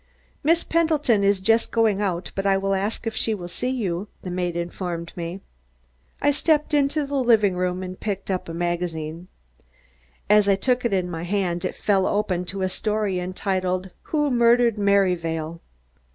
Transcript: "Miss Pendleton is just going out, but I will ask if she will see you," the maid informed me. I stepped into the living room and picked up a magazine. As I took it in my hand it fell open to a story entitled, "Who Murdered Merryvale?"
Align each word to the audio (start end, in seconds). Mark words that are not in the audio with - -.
"Miss 0.41 0.63
Pendleton 0.63 1.23
is 1.23 1.39
just 1.39 1.71
going 1.71 2.01
out, 2.01 2.31
but 2.33 2.43
I 2.47 2.57
will 2.57 2.73
ask 2.73 3.05
if 3.05 3.15
she 3.15 3.35
will 3.35 3.47
see 3.47 3.69
you," 3.69 4.07
the 4.23 4.31
maid 4.31 4.55
informed 4.57 5.15
me. 5.15 5.41
I 6.23 6.31
stepped 6.31 6.73
into 6.73 7.05
the 7.05 7.13
living 7.23 7.55
room 7.55 7.83
and 7.83 7.99
picked 7.99 8.31
up 8.31 8.49
a 8.49 8.53
magazine. 8.55 9.27
As 10.27 10.49
I 10.49 10.55
took 10.55 10.83
it 10.85 10.91
in 10.91 11.07
my 11.07 11.21
hand 11.21 11.63
it 11.65 11.75
fell 11.75 12.07
open 12.07 12.45
to 12.45 12.63
a 12.63 12.67
story 12.69 13.19
entitled, 13.19 13.91
"Who 14.09 14.31
Murdered 14.31 14.79
Merryvale?" 14.79 15.61